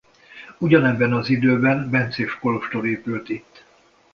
[0.57, 3.65] Ugyanebben az időben bencés kolostor épült itt.